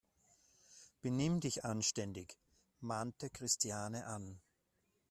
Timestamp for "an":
4.07-4.41